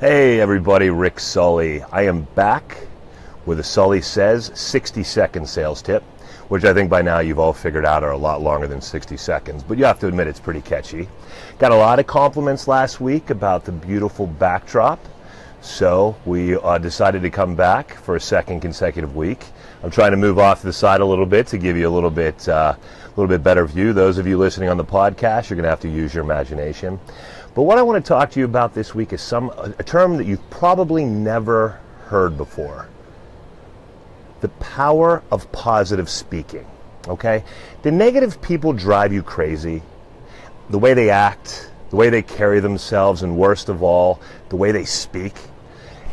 Hey 0.00 0.40
everybody, 0.40 0.88
Rick 0.88 1.20
Sully. 1.20 1.82
I 1.92 2.06
am 2.06 2.22
back 2.34 2.86
with 3.44 3.60
a 3.60 3.62
Sully 3.62 4.00
Says 4.00 4.50
60 4.54 5.02
second 5.04 5.46
sales 5.46 5.82
tip, 5.82 6.02
which 6.48 6.64
I 6.64 6.72
think 6.72 6.88
by 6.88 7.02
now 7.02 7.18
you've 7.18 7.38
all 7.38 7.52
figured 7.52 7.84
out 7.84 8.02
are 8.02 8.12
a 8.12 8.16
lot 8.16 8.40
longer 8.40 8.66
than 8.66 8.80
60 8.80 9.18
seconds, 9.18 9.62
but 9.62 9.76
you 9.76 9.84
have 9.84 9.98
to 9.98 10.06
admit 10.06 10.26
it's 10.26 10.40
pretty 10.40 10.62
catchy. 10.62 11.06
Got 11.58 11.72
a 11.72 11.76
lot 11.76 11.98
of 11.98 12.06
compliments 12.06 12.66
last 12.66 13.02
week 13.02 13.28
about 13.28 13.66
the 13.66 13.72
beautiful 13.72 14.26
backdrop, 14.26 14.98
so 15.60 16.16
we 16.24 16.56
uh, 16.56 16.78
decided 16.78 17.20
to 17.20 17.28
come 17.28 17.54
back 17.54 17.92
for 17.92 18.16
a 18.16 18.20
second 18.20 18.60
consecutive 18.60 19.14
week. 19.14 19.44
I'm 19.82 19.90
trying 19.90 20.12
to 20.12 20.16
move 20.16 20.38
off 20.38 20.60
to 20.60 20.66
the 20.66 20.72
side 20.72 21.02
a 21.02 21.06
little 21.06 21.26
bit 21.26 21.46
to 21.48 21.58
give 21.58 21.76
you 21.76 21.86
a 21.86 21.92
little 21.92 22.10
bit, 22.10 22.48
uh, 22.48 22.74
a 22.74 23.10
little 23.10 23.28
bit 23.28 23.42
better 23.42 23.66
view. 23.66 23.92
Those 23.92 24.16
of 24.16 24.26
you 24.26 24.38
listening 24.38 24.70
on 24.70 24.78
the 24.78 24.84
podcast, 24.84 25.50
you're 25.50 25.56
going 25.56 25.64
to 25.64 25.68
have 25.70 25.80
to 25.80 25.90
use 25.90 26.14
your 26.14 26.24
imagination. 26.24 26.98
But 27.54 27.62
what 27.62 27.78
I 27.78 27.82
want 27.82 28.04
to 28.04 28.08
talk 28.08 28.30
to 28.32 28.40
you 28.40 28.44
about 28.44 28.74
this 28.74 28.94
week 28.94 29.12
is 29.12 29.20
some 29.20 29.50
a 29.56 29.82
term 29.82 30.16
that 30.18 30.26
you've 30.26 30.50
probably 30.50 31.04
never 31.04 31.80
heard 32.06 32.36
before. 32.36 32.88
The 34.40 34.48
power 34.48 35.22
of 35.30 35.50
positive 35.50 36.08
speaking. 36.08 36.66
Okay? 37.08 37.44
The 37.82 37.90
negative 37.90 38.40
people 38.40 38.72
drive 38.72 39.12
you 39.12 39.22
crazy. 39.22 39.82
The 40.70 40.78
way 40.78 40.94
they 40.94 41.10
act, 41.10 41.70
the 41.90 41.96
way 41.96 42.08
they 42.08 42.22
carry 42.22 42.60
themselves, 42.60 43.22
and 43.22 43.36
worst 43.36 43.68
of 43.68 43.82
all, 43.82 44.20
the 44.48 44.56
way 44.56 44.70
they 44.70 44.84
speak. 44.84 45.34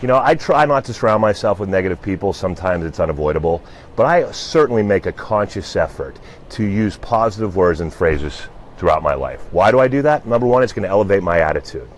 You 0.00 0.08
know, 0.08 0.18
I 0.22 0.34
try 0.34 0.64
not 0.64 0.86
to 0.86 0.94
surround 0.94 1.20
myself 1.20 1.58
with 1.58 1.68
negative 1.68 2.00
people. 2.00 2.32
Sometimes 2.32 2.84
it's 2.84 3.00
unavoidable. 3.00 3.62
But 3.94 4.06
I 4.06 4.30
certainly 4.32 4.82
make 4.82 5.04
a 5.04 5.12
conscious 5.12 5.76
effort 5.76 6.18
to 6.50 6.64
use 6.64 6.96
positive 6.96 7.56
words 7.56 7.80
and 7.80 7.92
phrases 7.92 8.48
throughout 8.76 9.02
my 9.02 9.14
life. 9.14 9.40
Why 9.52 9.70
do 9.70 9.80
I 9.80 9.88
do 9.88 10.02
that? 10.02 10.26
Number 10.26 10.46
one, 10.46 10.62
it's 10.62 10.72
going 10.72 10.84
to 10.84 10.88
elevate 10.88 11.22
my 11.22 11.40
attitude. 11.40 11.88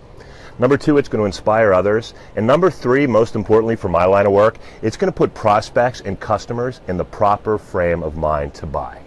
Number 0.59 0.77
two, 0.77 0.97
it's 0.97 1.07
going 1.07 1.21
to 1.21 1.25
inspire 1.25 1.73
others. 1.73 2.13
And 2.35 2.45
number 2.45 2.69
three, 2.69 3.07
most 3.07 3.35
importantly 3.35 3.77
for 3.77 3.87
my 3.87 4.05
line 4.05 4.25
of 4.25 4.33
work, 4.33 4.57
it's 4.81 4.97
going 4.97 5.11
to 5.11 5.17
put 5.17 5.33
prospects 5.33 6.01
and 6.01 6.19
customers 6.19 6.81
in 6.87 6.97
the 6.97 7.05
proper 7.05 7.57
frame 7.57 8.03
of 8.03 8.17
mind 8.17 8.53
to 8.55 8.65
buy. 8.65 9.01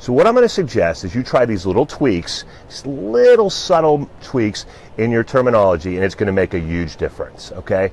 So 0.00 0.12
what 0.12 0.26
I'm 0.26 0.34
going 0.34 0.44
to 0.44 0.48
suggest 0.48 1.04
is 1.04 1.14
you 1.14 1.22
try 1.22 1.46
these 1.46 1.64
little 1.64 1.86
tweaks, 1.86 2.44
these 2.68 2.84
little 2.84 3.48
subtle 3.48 4.10
tweaks 4.22 4.66
in 4.98 5.10
your 5.10 5.24
terminology, 5.24 5.94
and 5.94 6.04
it's 6.04 6.14
going 6.14 6.26
to 6.26 6.32
make 6.32 6.54
a 6.54 6.60
huge 6.60 6.96
difference. 6.96 7.52
Okay? 7.52 7.92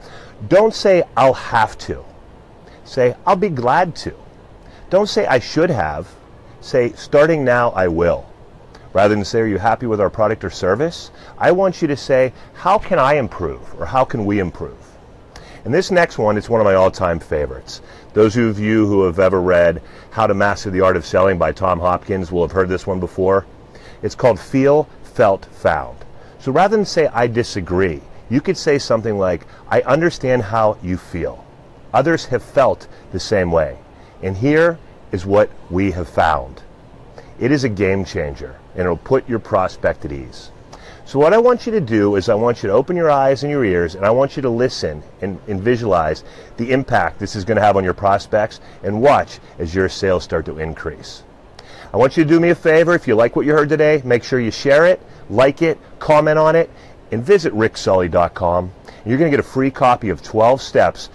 Don't 0.49 0.73
say 0.73 1.03
I'll 1.15 1.33
have 1.33 1.77
to. 1.77 2.03
Say 2.83 3.15
I'll 3.25 3.35
be 3.35 3.49
glad 3.49 3.95
to. 3.97 4.13
Don't 4.89 5.07
say 5.07 5.25
I 5.25 5.39
should 5.39 5.69
have. 5.69 6.07
Say 6.59 6.91
starting 6.93 7.45
now 7.45 7.69
I 7.69 7.87
will. 7.87 8.30
Rather 8.93 9.15
than 9.15 9.23
say, 9.23 9.41
Are 9.41 9.47
you 9.47 9.57
happy 9.57 9.85
with 9.85 10.01
our 10.01 10.09
product 10.09 10.43
or 10.43 10.49
service? 10.49 11.11
I 11.37 11.51
want 11.51 11.81
you 11.81 11.87
to 11.87 11.97
say, 11.97 12.33
How 12.53 12.77
can 12.77 12.99
I 12.99 13.15
improve? 13.15 13.79
or 13.79 13.85
How 13.85 14.03
can 14.03 14.25
we 14.25 14.39
improve? 14.39 14.77
And 15.63 15.73
this 15.73 15.91
next 15.91 16.17
one 16.17 16.37
is 16.37 16.49
one 16.49 16.59
of 16.59 16.65
my 16.65 16.73
all 16.73 16.91
time 16.91 17.19
favorites. 17.19 17.81
Those 18.13 18.35
of 18.35 18.59
you 18.59 18.87
who 18.87 19.03
have 19.03 19.19
ever 19.19 19.39
read 19.39 19.81
How 20.09 20.27
to 20.27 20.33
Master 20.33 20.69
the 20.69 20.81
Art 20.81 20.97
of 20.97 21.05
Selling 21.05 21.37
by 21.37 21.51
Tom 21.51 21.79
Hopkins 21.79 22.31
will 22.31 22.41
have 22.41 22.51
heard 22.51 22.69
this 22.69 22.87
one 22.87 22.99
before. 22.99 23.45
It's 24.01 24.15
called 24.15 24.39
Feel, 24.39 24.89
Felt, 25.03 25.45
Found. 25.45 25.97
So 26.39 26.51
rather 26.51 26.75
than 26.75 26.85
say, 26.85 27.07
I 27.07 27.27
disagree, 27.27 28.01
you 28.29 28.41
could 28.41 28.57
say 28.57 28.79
something 28.79 29.17
like, 29.17 29.45
I 29.69 29.81
understand 29.81 30.41
how 30.41 30.77
you 30.81 30.97
feel. 30.97 31.45
Others 31.93 32.25
have 32.27 32.41
felt 32.41 32.87
the 33.11 33.19
same 33.19 33.51
way. 33.51 33.77
And 34.23 34.37
here 34.37 34.79
is 35.11 35.25
what 35.25 35.51
we 35.69 35.91
have 35.91 36.09
found. 36.09 36.63
It 37.41 37.51
is 37.51 37.63
a 37.63 37.69
game 37.69 38.05
changer 38.05 38.55
and 38.75 38.81
it'll 38.81 38.97
put 38.97 39.27
your 39.27 39.39
prospect 39.39 40.05
at 40.05 40.11
ease. 40.11 40.51
So 41.05 41.17
what 41.17 41.33
I 41.33 41.39
want 41.39 41.65
you 41.65 41.71
to 41.71 41.81
do 41.81 42.15
is 42.15 42.29
I 42.29 42.35
want 42.35 42.61
you 42.61 42.69
to 42.69 42.75
open 42.75 42.95
your 42.95 43.09
eyes 43.09 43.41
and 43.41 43.51
your 43.51 43.65
ears 43.65 43.95
and 43.95 44.05
I 44.05 44.11
want 44.11 44.35
you 44.35 44.43
to 44.43 44.49
listen 44.49 45.01
and, 45.21 45.39
and 45.47 45.59
visualize 45.59 46.23
the 46.57 46.71
impact 46.71 47.17
this 47.17 47.35
is 47.35 47.43
going 47.43 47.55
to 47.55 47.63
have 47.63 47.75
on 47.75 47.83
your 47.83 47.95
prospects 47.95 48.61
and 48.83 49.01
watch 49.01 49.39
as 49.57 49.73
your 49.73 49.89
sales 49.89 50.23
start 50.23 50.45
to 50.45 50.59
increase. 50.59 51.23
I 51.91 51.97
want 51.97 52.15
you 52.15 52.23
to 52.23 52.29
do 52.29 52.39
me 52.39 52.51
a 52.51 52.55
favor. 52.55 52.93
If 52.93 53.07
you 53.07 53.15
like 53.15 53.35
what 53.35 53.47
you 53.47 53.53
heard 53.53 53.69
today, 53.69 54.03
make 54.05 54.23
sure 54.23 54.39
you 54.39 54.51
share 54.51 54.85
it, 54.85 55.01
like 55.27 55.63
it, 55.63 55.79
comment 55.97 56.37
on 56.37 56.55
it, 56.55 56.69
and 57.11 57.23
visit 57.23 57.53
ricksully.com. 57.53 58.71
You're 59.03 59.17
going 59.17 59.31
to 59.31 59.35
get 59.35 59.43
a 59.43 59.49
free 59.49 59.71
copy 59.71 60.09
of 60.09 60.21
12 60.21 60.61
steps 60.61 61.09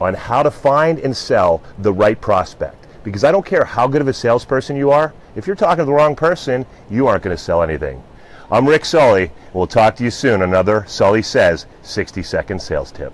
on 0.00 0.14
how 0.14 0.42
to 0.42 0.50
find 0.50 0.98
and 0.98 1.16
sell 1.16 1.62
the 1.78 1.92
right 1.92 2.20
prospect. 2.20 2.88
Because 3.04 3.22
I 3.22 3.30
don't 3.30 3.46
care 3.46 3.64
how 3.64 3.86
good 3.86 4.00
of 4.00 4.08
a 4.08 4.12
salesperson 4.12 4.76
you 4.76 4.90
are, 4.90 5.14
if 5.34 5.46
you're 5.46 5.56
talking 5.56 5.78
to 5.78 5.84
the 5.84 5.92
wrong 5.92 6.14
person, 6.14 6.66
you 6.90 7.06
aren't 7.06 7.22
going 7.22 7.36
to 7.36 7.42
sell 7.42 7.62
anything. 7.62 8.02
I'm 8.50 8.68
Rick 8.68 8.84
Sully. 8.84 9.30
We'll 9.54 9.66
talk 9.66 9.96
to 9.96 10.04
you 10.04 10.10
soon. 10.10 10.42
Another 10.42 10.84
Sully 10.86 11.22
Says 11.22 11.66
60 11.82 12.22
second 12.22 12.60
sales 12.60 12.92
tip. 12.92 13.12